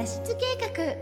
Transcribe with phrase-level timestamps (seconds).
[0.00, 0.96] 脱出計画。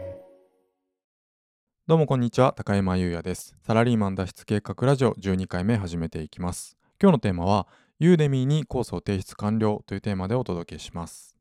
[1.87, 3.55] どうもこんにちは高山優也です。
[3.65, 6.77] サラリーマン脱出計画ラジオ12回目始めていきます。
[7.01, 7.69] 今日のテーマは
[8.01, 11.38] ユーデミーにコースを提出完了というテーマでお届けします。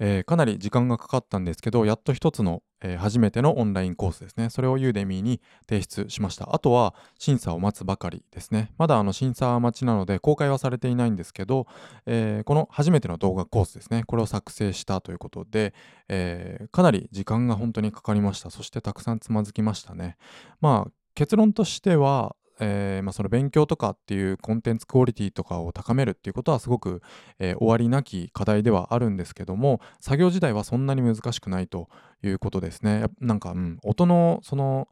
[0.00, 4.48] えー、かなり時間がかかったんですけどやっと一つの、えー、初めてのオンラインコースですね。
[4.48, 6.54] それをユーデミーに提出しました。
[6.54, 8.72] あとは審査を待つばかりですね。
[8.78, 11.66] まだあの審査待ちなので公開はされていないんですけど、
[12.06, 14.04] えー、この初めての動画コースですね。
[14.06, 15.74] これを作成したということで、
[16.08, 18.50] えかなり時間が本当にかかりました。
[18.50, 20.16] そしてたくさんつまずきましたね。
[20.60, 27.02] まあ結論としてはえー、まあ、その勉強とかっていうコンテンツクオリティとかを高めるっていうことはすごく、
[27.38, 31.88] えー、終わりなき課題ではあるんですけども作業自体はそんなに難しくないと
[32.22, 33.06] いうことですね。
[33.20, 34.88] なんか、うん、音のその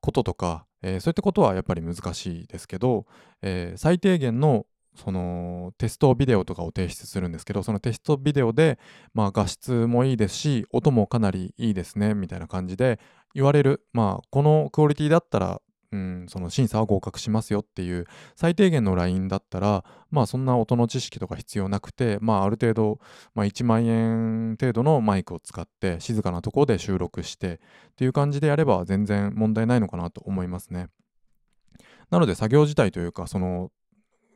[0.00, 3.06] こととか、えー、そういったことはやっぱり難しいですけど、
[3.42, 4.66] え最低限の
[4.98, 8.80] そのテストビデオとかを提出するんですけどそのテストビデオで、
[9.14, 12.98] まあ、画質もいいですし音もかなりいいですねみたいな感じで
[13.32, 22.98] 言われるまあこのクオリティだったらうん、その審査は合格しますよっていう最低限のラインだったらまあそんな音の知識とか必要なくてまあある程度、
[23.34, 27.58] まあ、1万円程度のマイクを使って静かなところで収録してっ
[27.96, 30.88] ていう感じでやれば全然問題ないのかなと思いますね。
[32.10, 33.70] なので作業自体というかその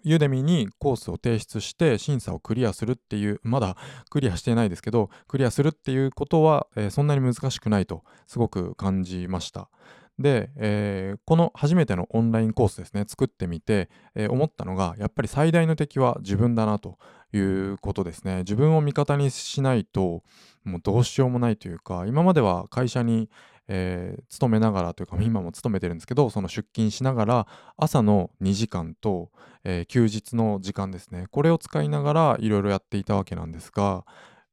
[0.04, 3.76] ユーデミにコースを提出して審査をクリアするっていうまだ
[4.10, 9.68] クリアしてないですけどクリアするっていうことは、えー、そんなに難しくないとすごく感じました。
[10.18, 16.98] で、えー、この初めてのオンラインコースですね作ってみて、えー、思ったのがやっぱり最大の敵は自分だなと
[17.32, 18.38] いうことですね。
[18.38, 20.22] 自分を味方にしないと
[20.64, 23.30] もうどうしようもないというか今までは会社に、
[23.68, 29.30] えー、勤めながらというか今も勤めてるんですけどその出勤しながら朝の2時間と、
[29.64, 34.04] えー、休日の時間ですねこれを使いながらいろいろやっていたわけなんですが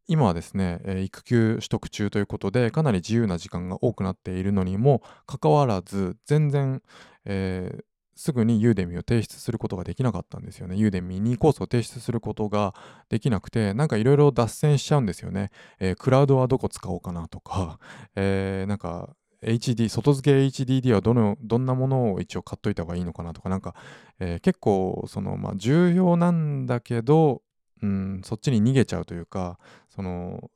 [0.10, 6.82] 今はですね、えー、育休取得中ということでかなり自由な時間が多くなっているのにもかかわらず全然、
[7.26, 7.84] えー、
[8.16, 10.76] すぐにユーデミを提出することができなかったんですよね。
[10.76, 12.74] ユーデミにコースを提出することが
[13.08, 15.52] できなくて、なんかいろいろ脱線しちゃうんですよね。
[15.80, 17.80] えー、クラウドはどこ使おうかなとか、
[18.18, 23.76] えー、なんか HD、外付け HDD はどのどんなものを一応買っといた方がいいのかなとか、なんか、
[24.20, 27.44] えー、結構その、まあ、重要なんだけど、
[27.82, 29.58] うん、そっちに逃げちゃうというか
[29.90, 30.50] その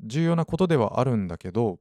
[0.00, 1.78] 重要なことではあるんだけど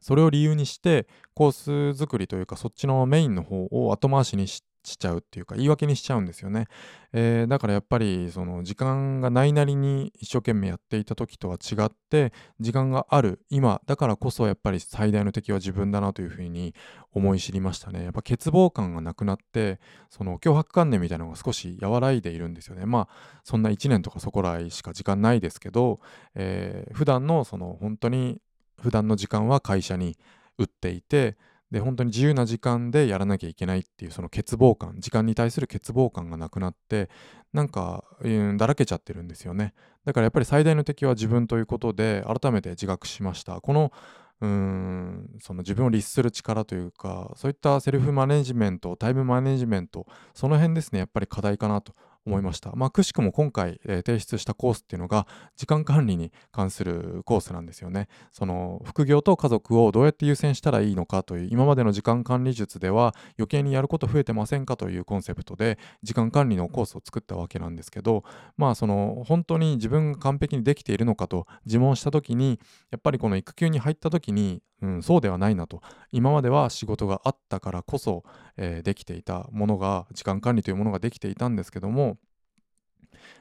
[0.00, 6.66] それを理由にしてコース作りというかそっちのメインの方を後回しにししちゃうっていうか言い訳にしちゃうんですよね、
[7.12, 16.74] えー、だからやっぱりその時間がないなりに一生懸命やっていた時とは違って時間がある今だからこそやっぱり最大の敵は自分だなというふうに
[17.12, 18.02] 思い知りましたね。
[18.02, 19.78] やっぱ欠乏感がなくなって
[20.10, 22.86] その脅迫観念みたいなのが少し和らいでいるんですよね。
[22.86, 26.00] まあそんな1年とかそこらしか時間ないですけど、
[26.34, 28.40] えー、普段のその本当に
[28.80, 30.18] 普段の時間は会社に
[30.58, 31.36] 打っていて
[31.74, 37.10] で本当に自由な時間でやらなきゃいけないっていうその欠乏感時間に対する欠乏感がなくなって
[37.52, 39.74] なんか、うん、だらけちゃってるんですよね。
[40.04, 43.60] だからやっぱり最大の敵は自分ということで改めて自覚しました。
[43.60, 43.92] この
[44.40, 51.92] うーんその自分を律する力というかそういったセルフマネジメントタイムマネジメントその辺ですねやっぱり課題かなと
[52.26, 52.72] 思いました。
[52.74, 55.26] まあ、くしくも今回、えー、提出したコースっていうのが
[55.56, 58.08] 時間管理に関するコースなんですよね。
[58.32, 68.24] その副業と家族をどうやって優先したらいいのかという今までの時間管理術では余計にやること増えてませんかというコンセプトで時間管理のコースを作ったわけなんですけど
[68.56, 72.58] まあその本当に自分が完璧にできているのかと自問した時に
[72.90, 75.80] やっぱりこの育休に入った時にうん、そうではないなと
[76.14, 78.22] 今までは仕事があったからこそ、
[78.56, 82.18] えー、できていたものが時間管理というものができていたんですけども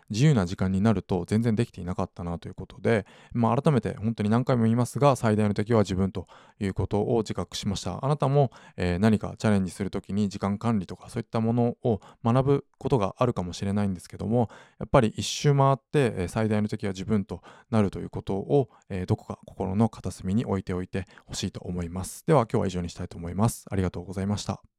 [0.10, 6.28] 自由な時間になると全然できていなかったなということで、まあ、改めて本当に何回も言いますが最大の敵は自分と
[6.60, 8.04] いうことを自覚しました。
[8.04, 22.26] あなたも、えー、何かチャレンジするときに時間管理とかそういったものを学ぶことがあるかもしれないんですけどもやっぱり一周回って、え、最大の敵は自分となるということを、えー、どこか心の片隅に置いておいてほしいと思います。
[22.26, 23.66] では今日は以上にしたいと思います。
[23.70, 24.73] ありがとうございました。